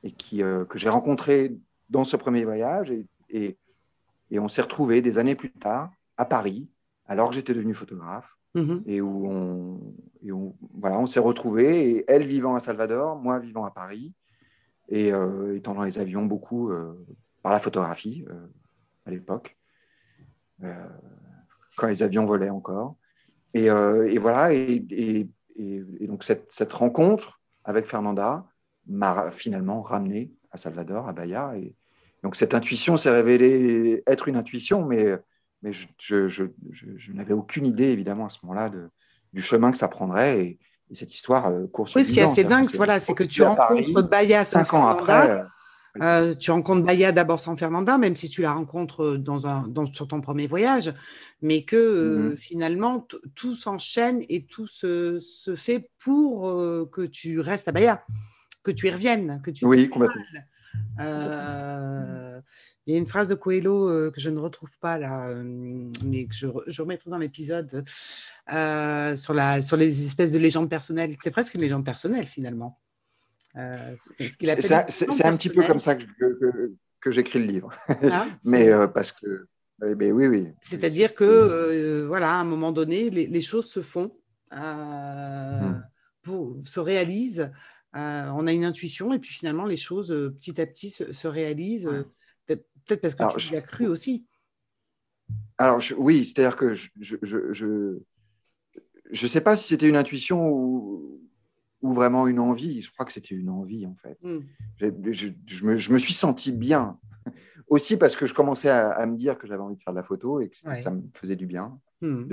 [0.03, 1.57] et qui, euh, que j'ai rencontré
[1.89, 2.91] dans ce premier voyage.
[2.91, 3.57] Et, et,
[4.29, 6.69] et on s'est retrouvés des années plus tard à Paris,
[7.07, 8.83] alors que j'étais devenu photographe, mm-hmm.
[8.85, 13.71] et où on, voilà, on s'est retrouvés, et elle vivant à Salvador, moi vivant à
[13.71, 14.13] Paris,
[14.87, 16.71] et euh, étant dans les avions beaucoup
[17.41, 18.47] par la photographie euh,
[19.05, 19.57] à l'époque,
[20.63, 20.87] euh,
[21.77, 22.95] quand les avions volaient encore.
[23.53, 25.27] Et, euh, voilà, et,
[26.01, 28.45] donc cette, cette, rencontre avec Fernanda
[28.87, 31.57] m'a finalement ramené à Salvador, à Bahia.
[31.57, 31.75] Et
[32.23, 35.17] donc cette intuition s'est révélée être une intuition, mais,
[35.61, 38.71] mais je, je, je, je n'avais aucune idée, évidemment, à ce moment-là,
[39.33, 40.39] du chemin que ça prendrait.
[40.39, 40.59] Et,
[40.91, 44.01] cette histoire euh, court Oui, ce qui est assez dingue, voilà, c'est que tu rencontres
[44.09, 45.43] Bahia cinq ans après.
[46.01, 49.67] Euh, tu rencontres Baya d'abord sans Fernanda, même si tu la rencontres euh, dans un,
[49.67, 50.93] dans, sur ton premier voyage,
[51.41, 52.37] mais que euh, mm-hmm.
[52.37, 56.41] finalement tout s'enchaîne et tout se, se fait pour
[56.91, 58.05] que tu restes à Baya,
[58.63, 60.21] que tu y reviennes, que tu Oui, complètement.
[62.89, 65.31] Il y a une phrase de Coelho que je ne retrouve pas là,
[66.03, 67.85] mais que je, je remettrai dans l'épisode
[68.47, 71.15] sur, la, sur les espèces de légendes personnelles.
[71.23, 72.79] C'est presque une légende personnelle finalement.
[73.57, 76.05] Euh, c'est un petit peu comme ça que,
[77.01, 77.73] que, j'écris le livre.
[78.11, 79.47] Ah, mais euh, parce que.
[79.81, 80.47] Mais oui, oui.
[80.61, 84.11] C'est-à-dire que, euh, voilà, à un moment donné, les, choses se font,
[84.51, 85.81] hmm.
[86.21, 87.49] pour, se réalisent.
[87.93, 91.89] on a une intuition et puis finalement, les choses, petit à petit, se, réalisent.
[92.85, 94.25] Peut-être parce que tu l'as cru aussi.
[95.57, 97.97] Alors, oui, c'est-à-dire que je ne je,
[99.11, 101.21] je, sais pas si c'était une intuition ou,
[101.81, 102.81] ou vraiment une envie.
[102.81, 104.17] Je crois que c'était une envie, en fait.
[104.21, 104.39] Hmm.
[104.77, 106.97] Je, me, suis senti bien.
[107.67, 110.03] Aussi parce que je commençais à, me dire que j'avais envie de faire de la
[110.03, 112.23] photo et que ça me faisait du bien hmm.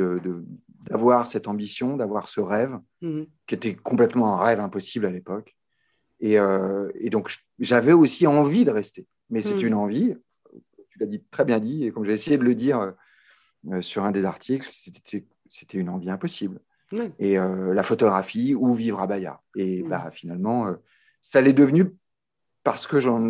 [0.88, 3.24] d'avoir cette ambition, d'avoir ce rêve, hmm.
[3.46, 5.56] qui était complètement un rêve impossible à l'époque.
[6.20, 9.06] Et, euh, donc, j'avais aussi envie de rester.
[9.28, 10.14] Mais c'est une envie,
[10.96, 12.94] tu l'as dit, très bien dit, et comme j'ai essayé de le dire
[13.70, 16.60] euh, sur un des articles, c'était une envie impossible
[17.18, 19.40] et euh, la photographie ou vivre à Bahia.
[19.54, 20.74] Et bah, finalement, euh,
[21.20, 21.92] ça l'est devenu
[22.62, 23.22] parce que j'en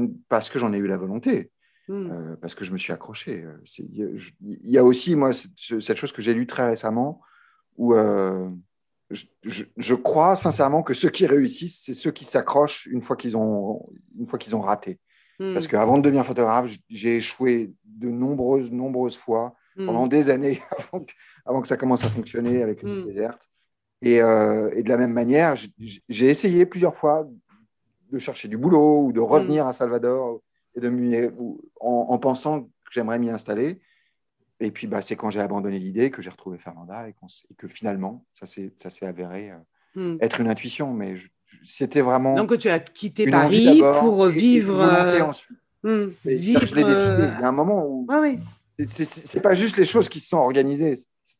[0.72, 1.50] ai eu la volonté,
[1.90, 3.44] euh, parce que je me suis accroché.
[3.78, 7.20] Il y a aussi, moi, cette, chose que j'ai lue très récemment,
[7.76, 7.94] où
[9.10, 13.86] je, crois sincèrement que ceux qui réussissent, c'est ceux qui s'accrochent une fois qu'ils ont,
[14.18, 14.98] une fois qu'ils ont raté.
[15.38, 21.04] Parce qu'avant de devenir photographe, j'ai échoué de nombreuses, nombreuses fois pendant des années avant
[21.04, 21.12] que,
[21.44, 23.06] avant que ça commence à fonctionner avec les mmh.
[23.06, 23.48] désertes.
[24.02, 25.54] Et, euh, et, de la même manière,
[26.08, 27.26] j'ai essayé plusieurs fois
[28.10, 29.68] de chercher du boulot ou de revenir mm.
[29.68, 30.40] à Salvador
[30.74, 31.32] et de
[31.80, 33.80] en, en, pensant que j'aimerais m'y installer.
[34.60, 37.14] Et puis, bah, c'est quand j'ai abandonné l'idée que j'ai retrouvé Fernanda et,
[37.56, 39.52] que finalement, ça s'est avéré
[39.96, 40.92] euh, être une intuition.
[40.92, 41.16] Mais
[41.64, 42.34] c'était vraiment.
[42.34, 44.82] Donc, tu as quitté Paris pour vivre.
[45.14, 45.58] Et, ensuite.
[45.82, 46.06] Mm.
[46.24, 46.66] vivre...
[46.66, 47.28] Je l'ai décidé.
[47.38, 48.06] Il y a un moment où.
[48.10, 48.38] Ah, oui
[48.88, 50.94] c'est pas juste les choses qui se sont organisées,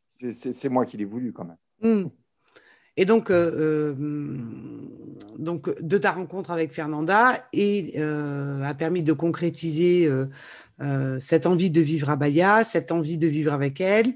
[0.07, 1.57] c'est moi qui l'ai voulu quand même.
[1.81, 2.09] Hmm.
[2.97, 3.95] Et donc, euh, euh,
[5.39, 10.11] donc, de ta rencontre avec Fernanda et euh, a permis de concrétiser
[11.19, 14.15] cette envie de vivre à Bahia, cette envie de vivre avec elle,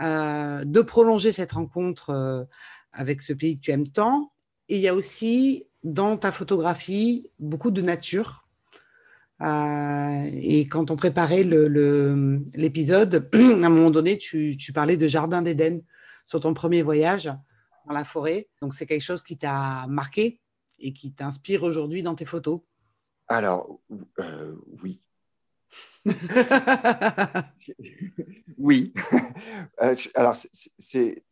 [0.00, 2.46] de prolonger cette rencontre
[2.92, 4.32] avec ce pays que tu aimes tant.
[4.70, 8.46] Et il y a aussi dans ta photographie beaucoup de nature.
[9.42, 15.82] Euh, et quand on préparait l'épisode, à un moment donné, tu, parlais de Jardin d'Éden
[16.24, 17.26] sur ton premier voyage
[17.86, 18.48] dans la forêt.
[18.62, 20.40] Donc, c'est quelque chose qui t'a marqué
[20.78, 22.60] et qui t'inspire aujourd'hui dans tes photos.
[23.26, 23.80] Alors,
[24.20, 24.54] euh,
[24.84, 25.00] oui.
[28.56, 28.94] oui.
[29.82, 30.36] Euh, alors,
[30.78, 31.24] c'est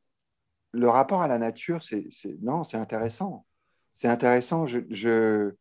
[0.72, 2.08] le rapport à la nature, c'est
[2.42, 3.46] non, c'est intéressant.
[3.94, 4.66] C'est intéressant.
[4.66, 5.52] je,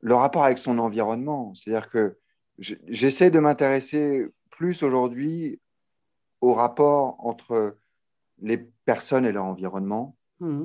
[0.00, 1.54] le rapport avec son environnement.
[1.54, 2.18] C'est-à-dire que
[2.58, 5.60] j'essaie de m'intéresser plus aujourd'hui
[6.40, 7.76] au rapport entre
[8.40, 10.64] les personnes et leur environnement mmh.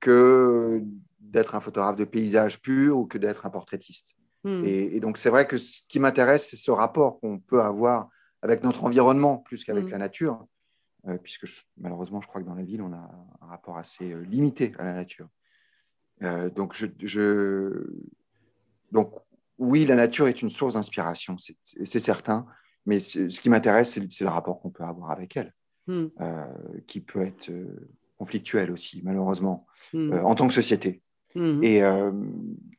[0.00, 0.82] que
[1.20, 4.14] d'être un photographe de paysage pur ou que d'être un portraitiste.
[4.44, 4.62] Hmm.
[4.64, 8.08] Et, et donc, c'est vrai que ce qui m'intéresse, c'est ce rapport qu'on peut avoir
[8.42, 9.90] avec notre environnement plus qu'avec Mm.
[9.90, 10.46] la nature,
[11.22, 14.20] puisque je- malheureusement, je crois que dans la ville, on a un rapport assez euh,
[14.24, 15.28] limité à la nature.
[16.22, 17.86] Euh, donc, je, je-
[18.92, 19.12] donc,
[19.58, 22.46] oui, la nature est une source d'inspiration, c'est- certain,
[22.84, 25.52] mais ce qui m'intéresse, c'est le- rapport qu'on peut avoir avec elle,
[25.86, 26.06] Hmm.
[26.20, 26.46] euh,
[26.86, 27.88] qui peut être euh,
[28.18, 30.12] conflictuel aussi, malheureusement, Hmm.
[30.12, 31.02] euh, en tant que société.
[31.34, 31.62] Hmm.
[31.62, 32.12] Et, euh,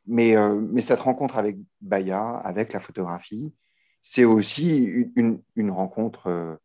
[0.06, 3.52] mais, euh, mais cette rencontre avec Baya, avec la photographie,
[4.00, 4.76] c'est aussi
[5.16, 6.56] une, rencontre euh,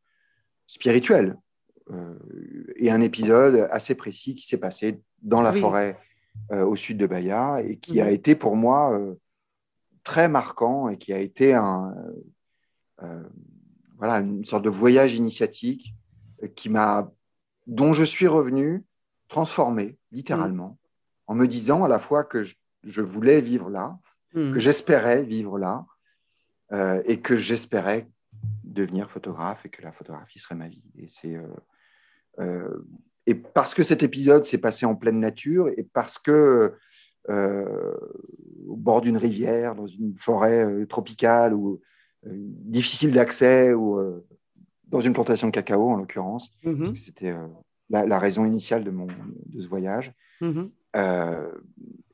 [0.67, 1.35] spirituelle euh,
[2.77, 5.59] et un épisode assez précis qui s'est passé dans la Oui.
[5.59, 5.97] forêt
[6.51, 8.13] euh, au sud de Baya et qui a Mhm.
[8.13, 9.15] été pour moi euh,
[10.03, 11.93] très marquant et qui a été un,
[13.01, 13.23] euh,
[13.97, 15.95] voilà, une sorte de voyage initiatique
[16.41, 17.11] euh, qui m'a,
[17.67, 18.83] dont je suis revenu
[19.29, 20.77] transformé littéralement
[21.27, 23.97] en me disant à la fois que je, je voulais vivre là,
[24.33, 25.85] que j'espérais vivre là
[26.71, 28.09] euh, et que j'espérais
[28.63, 30.83] devenir photographe et que la photographie serait ma vie.
[30.97, 31.55] Et c'est euh, euh,
[33.25, 36.73] et parce que cet épisode s'est passé en pleine nature et parce que
[37.29, 37.93] euh,
[38.67, 41.79] au bord d'une rivière, dans une forêt euh, tropicale ou
[42.25, 44.25] euh, difficile d'accès ou euh,
[44.87, 46.95] dans une plantation de cacao en l'occurrence, Mhm.
[46.95, 47.47] c'était euh,
[47.89, 50.69] la, la raison initiale de mon de ce voyage Mhm.
[50.97, 51.51] euh,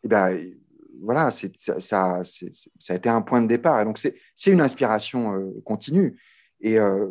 [0.04, 0.38] et ben,
[1.02, 3.80] voilà, c'est, ça, ça, c'est- ça a été un point de départ.
[3.82, 6.20] Et donc, c'est, c'est une inspiration euh, continue.
[6.62, 7.08] Et euh,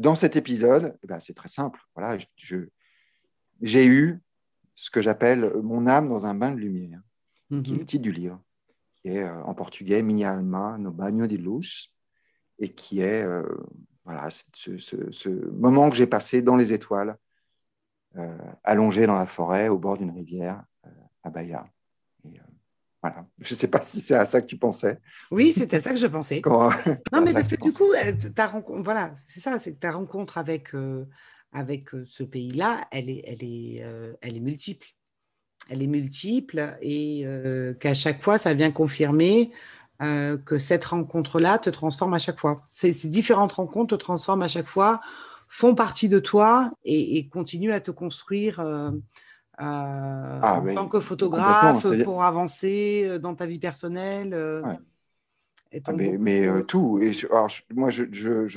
[0.00, 1.78] dans cet épisode, eh ben, c'est très simple.
[1.94, 2.18] Voilà,
[3.60, 4.18] j'ai eu
[4.74, 7.00] ce que j'appelle mon âme dans un bain de lumière,
[7.62, 7.84] qui est le Mhm.
[7.86, 8.40] titre du livre,
[8.96, 11.92] qui est euh, en portugais Minha alma no banho de luz,
[12.58, 13.42] et qui est euh,
[14.04, 17.16] voilà, ce, ce- ce moment que j'ai passé dans les étoiles,
[18.16, 20.64] euh, allongé dans la forêt, au bord d'une rivière,
[21.22, 21.66] à Bahia.
[23.04, 23.26] Euh, voilà.
[23.38, 25.00] Je ne sais pas si c'est à ça que tu pensais.
[25.30, 26.40] Oui, c'était à ça que je pensais.
[26.40, 26.70] Quand...
[27.12, 29.92] Non, mais parce que du coup, euh, ta rencontre, voilà, c'est ça, c'est que ta
[29.92, 31.06] rencontre avec, euh,
[31.52, 34.88] avec euh, ce pays-là, elle est, elle, est, euh, elle est multiple.
[35.68, 39.50] Elle est multiple et euh, qu'à chaque fois, ça vient confirmer
[40.02, 42.62] euh, que cette rencontre-là te transforme à chaque fois.
[42.72, 45.00] Ces, ces différentes rencontres te transforment à chaque fois,
[45.48, 48.60] font partie de toi et, et continuent à te construire
[49.60, 54.34] euh, euh, en tant que photographe pour avancer euh, dans ta vie personnelle.
[54.34, 54.78] Ouais.
[55.72, 56.98] et Ah, ton mais tout.
[57.00, 58.04] Et je- alors, je- moi, je,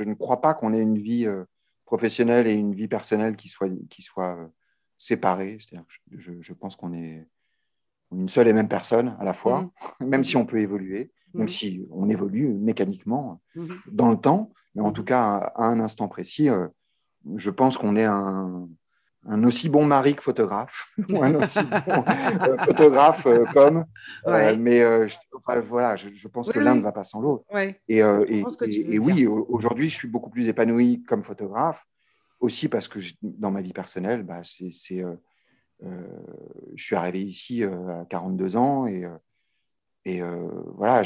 [0.03, 1.43] ne crois pas qu'on ait une vie euh,
[1.85, 4.37] professionnelle et une vie personnelle qui soient qui soit,
[4.97, 5.57] séparées.
[5.59, 7.27] C'est-à-dire que je, pense qu'on est
[8.11, 11.47] une seule et même personne à la fois, même si on peut évoluer, même Mhm.
[11.49, 13.77] si on évolue mécaniquement Mhm.
[13.91, 16.67] dans le temps, mais en tout cas, à, à un instant précis, euh,
[17.35, 18.67] je pense qu'on est un,
[19.25, 23.85] un aussi bon mari que photographe, ou un aussi bon euh, photographe euh, comme,
[24.27, 26.79] euh, mais euh, je, enfin, voilà, je, je pense Oui, que l'un oui.
[26.79, 27.45] ne va pas sans l'autre.
[27.53, 27.79] Ouais.
[27.87, 31.85] Et, et, et- oui, aujourd'hui, je suis beaucoup plus épanoui comme photographe,
[32.39, 34.71] aussi parce que je- dans ma vie personnelle, bah, c'est,
[35.81, 39.05] je suis arrivé ici à 42 ans et,
[40.05, 40.21] et
[40.75, 41.03] voilà,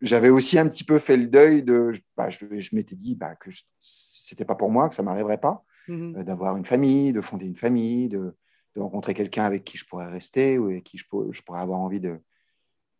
[0.00, 1.92] j'avais aussi un petit peu fait le deuil de.
[2.16, 5.64] bah, je je m'étais dit bah, que c'était pas pour moi, que ça m'arriverait pas
[5.88, 6.16] Mhm.
[6.16, 8.36] euh, d'avoir une famille, de fonder une famille, de,
[8.74, 11.60] de rencontrer quelqu'un avec qui je pourrais rester ou avec qui je, pour- je pourrais
[11.60, 12.20] avoir envie de,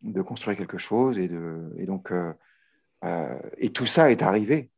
[0.01, 1.17] de construire quelque chose.
[1.17, 2.33] Et, de, et donc, euh,
[3.03, 4.71] euh, et tout ça est arrivé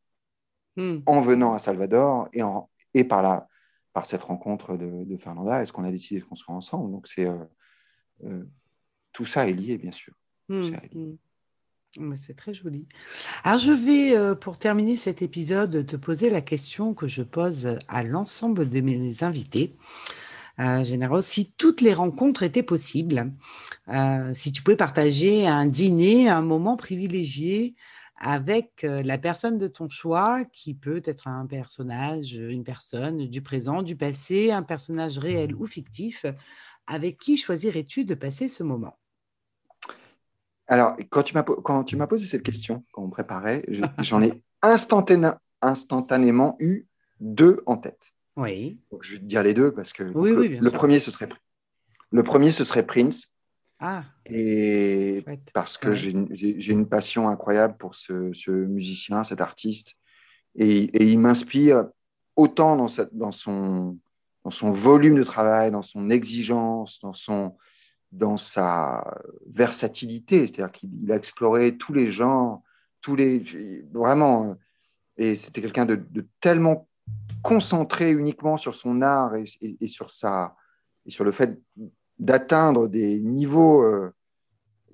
[0.76, 1.04] Mhm.
[1.06, 3.48] en venant à Salvador et, en, et par, la,
[3.94, 6.92] par cette rencontre de, de Fernanda et ce qu'on a décidé de construire ensemble?
[6.92, 7.28] Donc, c'est,
[8.24, 8.44] euh,
[9.12, 10.14] tout ça est lié, bien sûr.
[10.48, 11.18] Mhm.
[12.18, 12.88] C'est très joli.
[13.44, 17.78] Alors, je vais, euh, pour terminer cet épisode, te poser la question que je pose
[17.88, 19.76] à l'ensemble de mes invités.
[20.60, 23.32] Euh, Généraux, si toutes les rencontres étaient possibles,
[23.88, 27.76] euh, si tu pouvais partager un dîner, un moment privilégié
[28.20, 33.42] avec euh, la personne de ton choix, qui peut être un personnage, une personne du
[33.42, 36.26] présent, du passé, un personnage réel ou fictif,
[36.88, 38.99] avec qui choisirais-tu de passer ce moment?
[40.70, 43.84] Alors, quand tu m'as, po- quand tu m'as posé cette question, quand on préparait, je-
[44.00, 46.86] j'en ai instantané- instantanément eu
[47.20, 48.12] deux en tête.
[48.38, 48.80] Oui.
[48.92, 50.78] Donc, je vais te dire les deux parce que Oui, donc, oui, le, sûr.
[50.78, 51.28] premier, ce serait,
[52.12, 53.34] le premier, ce serait Prince.
[53.80, 55.50] Ah, Et chouette.
[55.54, 55.96] parce que Ouais.
[55.96, 59.96] j'ai une- j'ai j'ai une passion incroyable pour ce, ce musicien, cet artiste.
[60.56, 61.86] Et, et il m'inspire
[62.36, 63.98] autant dans, sa- dans, son,
[64.44, 67.56] dans son volume de travail, dans son exigence, dans, son,
[68.12, 69.04] dans sa
[69.48, 70.48] versatilité.
[70.48, 72.64] C'est-à-dire qu'il il a exploré tous les genres,
[73.02, 73.44] tous les,
[73.92, 74.56] vraiment.
[75.18, 76.88] Et c'était quelqu'un de, de tellement
[77.42, 80.56] concentré uniquement sur son art et, et- et sur, sa,
[81.06, 81.60] et sur le fait
[82.18, 84.14] d'atteindre des niveaux euh,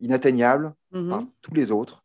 [0.02, 1.10] inatteignables Mhm.
[1.10, 2.04] par tous les autres,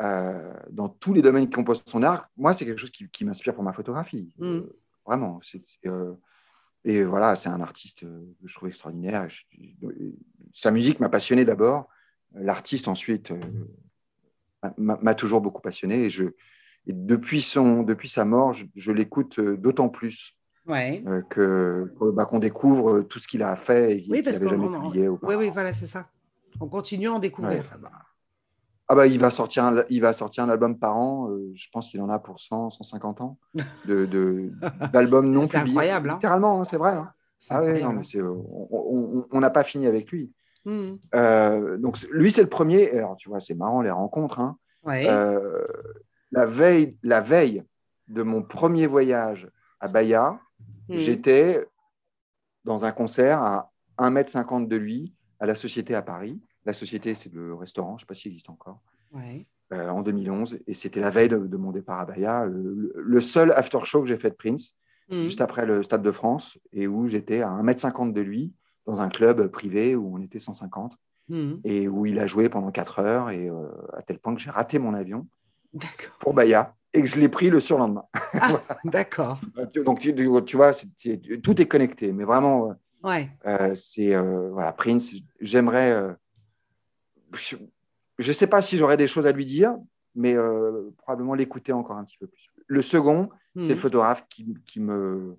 [0.00, 3.24] euh, dans tous les domaines qui composent son art, moi, c'est quelque chose qui, qui
[3.24, 4.32] m'inspire pour ma photographie.
[4.38, 4.46] Mhm.
[4.46, 5.40] Euh, vraiment.
[5.42, 6.14] c'est- euh,
[6.88, 9.28] et voilà, c'est un artiste euh, que je trouve extraordinaire.
[9.28, 9.44] Je-
[10.54, 11.88] sa musique m'a passionné d'abord.
[12.34, 13.40] L'artiste, ensuite, euh,
[14.76, 16.04] m'a toujours beaucoup passionné.
[16.04, 16.24] Et, je,
[16.86, 20.34] et depuis, son, depuis sa mort, je, je l'écoute euh, d'autant plus
[20.66, 21.02] Ouais.
[21.06, 24.40] euh, que bah, qu'on découvre tout ce qu'il a fait et qu'il Oui, qu'il parce
[24.40, 25.08] n'avait jamais publié.
[25.08, 26.10] Oui, oui, voilà, c'est ça.
[26.60, 27.62] On continue à en découvrir.
[27.62, 27.92] Ouais, bah,
[28.88, 31.30] ah bah, il va sortir un, il va sortir un album par an.
[31.30, 33.38] euh, je pense qu'il en a pour 100, 150 ans
[33.86, 34.50] de, de-
[34.92, 35.70] d'albums non C'est publiés.
[35.72, 36.14] incroyable, hein.
[36.14, 36.92] Littéralement, hein, c'est vrai.
[36.92, 37.12] hein.
[37.40, 40.32] C'est Ah ouais, non, mais c'est, on- n'a pas fini avec lui.
[40.64, 40.98] Mhm.
[41.14, 42.90] Euh, donc c'est- lui, c'est le premier.
[42.90, 44.40] Alors tu vois, c'est marrant les rencontres.
[44.40, 44.56] hein.
[44.84, 45.06] Ouais.
[45.08, 45.64] Euh,
[46.32, 47.62] la veille, la veille
[48.08, 49.48] de mon premier voyage
[49.80, 50.38] à Bahia,
[50.88, 50.96] Mhm.
[50.98, 51.66] j'étais
[52.64, 56.40] dans un concert à 1m50 de lui à la Société à Paris.
[56.68, 58.78] La Société, c'est le restaurant, je ne sais pas s'il existe encore,
[59.14, 59.46] Ouais.
[59.72, 60.58] euh, en 2011.
[60.66, 64.02] Et c'était la veille de, de mon départ à Bahia, le, le seul after show
[64.02, 64.74] que j'ai fait de Prince,
[65.08, 65.22] Mhm.
[65.22, 68.52] juste après le Stade de France, et où j'étais à 1m50 de lui,
[68.84, 70.94] dans un club privé où on était 150,
[71.30, 71.60] Mhm.
[71.64, 74.50] et où il a joué pendant 4 heures, et euh, à tel point que j'ai
[74.50, 75.26] raté mon avion
[76.20, 78.04] pour Bahia, et que je l'ai pris le surlendemain.
[78.84, 79.40] D'accord.
[79.86, 80.72] Donc tu, tu vois,
[81.42, 82.68] tout est connecté, mais vraiment...
[82.70, 83.30] euh, Ouais.
[83.46, 85.14] Euh, c'est euh, voilà Prince.
[85.40, 85.92] J'aimerais.
[85.92, 86.12] euh,
[87.34, 87.56] je
[88.28, 89.74] ne sais pas si j'aurais des choses à lui dire,
[90.14, 92.48] mais euh, probablement l'écouter encore un petit peu plus.
[92.66, 95.36] Le second, c'est le photographe qui, qui me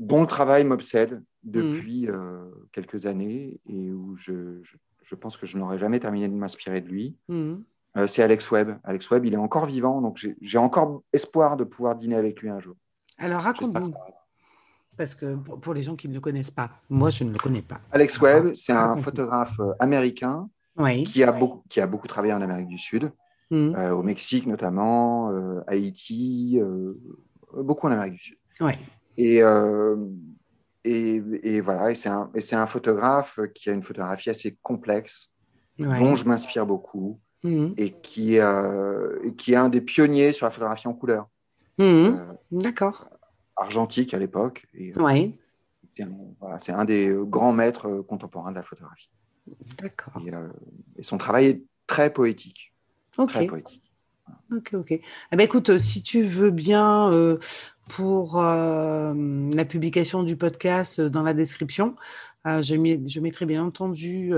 [0.00, 2.14] dont le travail m'obsède depuis Mhm.
[2.14, 6.34] euh, quelques années et où je, je, je pense que je n'aurais jamais terminé de
[6.34, 7.16] m'inspirer de lui.
[7.28, 7.62] Mhm.
[7.96, 8.78] Euh, c'est Alex Webb.
[8.84, 12.48] Alex Webb, il est encore vivant, donc j'ai encore espoir de pouvoir dîner avec lui
[12.48, 12.74] un jour.
[13.18, 13.92] Alors raconte-nous,
[14.96, 17.62] parce que pour les gens qui ne le connaissent pas, moi je ne le connais
[17.62, 17.80] pas.
[17.92, 21.02] Alex Webb, c'est un photographe américain Oui.
[21.04, 23.10] qui a beaucoup, qui a beaucoup travaillé en Amérique du Sud,
[23.50, 23.74] Mhm.
[23.76, 26.92] euh, au Mexique notamment, euh, Haïti, euh,
[27.62, 28.36] beaucoup en Amérique du Sud.
[29.16, 29.40] Et,
[30.84, 35.30] et, et voilà, et c'est un, un photographe qui a une photographie assez complexe,
[35.78, 35.98] Ouais.
[36.00, 37.74] dont je m'inspire beaucoup, Mhm.
[37.76, 38.38] et qui,
[39.36, 41.28] qui est un des pionniers sur la photographie en couleur,
[41.80, 43.06] euh, D'accord.
[43.56, 44.66] argentique à l'époque.
[44.96, 45.32] Ouais.
[45.96, 49.10] c'est un, voilà, c'est un des grands maîtres contemporains de la photographie.
[49.78, 50.22] D'accord.
[50.24, 50.48] Et, euh,
[50.96, 52.72] et son travail est très poétique.
[53.26, 53.88] Très poétique.
[54.54, 54.92] Ok, ok.
[54.92, 57.38] Eh ben, écoute, euh, si tu veux bien, euh,
[57.88, 59.14] pour euh,
[59.54, 61.96] la publication du podcast dans la description,
[62.46, 64.32] je, mettrai bien entendu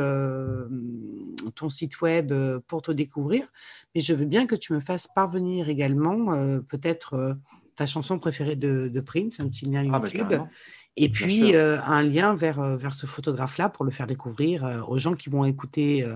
[1.55, 2.33] ton site web
[2.67, 3.47] pour te découvrir.
[3.95, 7.37] Mais je veux bien que tu me fasses parvenir également peut-être
[7.77, 10.49] ta chanson préférée de, de Prince, un petit lien Ah, bah.
[10.97, 14.65] Et Bien puis euh, un lien vers, euh, vers ce photographe-là pour le faire découvrir
[14.65, 16.07] euh, aux gens qui vont écouter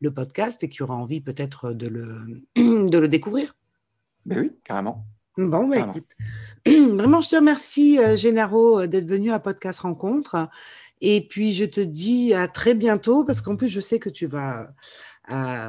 [0.00, 3.54] le podcast et qui auront envie peut-être de le, de le découvrir.
[4.24, 5.06] Ben oui, carrément.
[5.38, 6.06] Bon, bah, écoute.
[6.66, 10.48] Vraiment, je te remercie, Génaro, d'être venu à Podcast Rencontre.
[11.00, 14.26] Et puis, je te dis à très bientôt, parce qu'en plus, je sais que tu
[14.26, 14.70] vas
[15.30, 15.68] euh,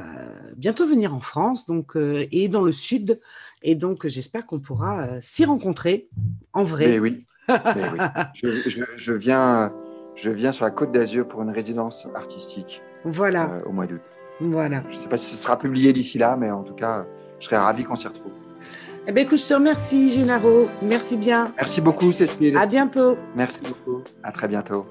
[0.56, 3.20] bientôt venir en France donc, euh, et dans le Sud.
[3.62, 6.08] Et donc, j'espère qu'on pourra euh, s'y rencontrer
[6.52, 6.86] en vrai.
[6.86, 7.98] Mais oui, mais oui.
[8.34, 9.72] Je, je- je viens,
[10.14, 14.00] je viens sur la Côte d'Azur pour une résidence artistique Voilà, euh, au mois d'août.
[14.40, 14.82] voilà.
[14.90, 17.04] Je ne sais pas si ce sera publié d'ici là, mais en tout cas,
[17.40, 18.32] je serais ravi qu'on s'y retrouve.
[19.06, 20.68] Eh bien, écoute, je te remercie, Génaro.
[20.82, 21.52] Merci bien.
[21.56, 22.58] Merci beaucoup, Cécile.
[22.58, 23.16] À bientôt.
[23.34, 24.02] Merci beaucoup.
[24.22, 24.84] À très bientôt.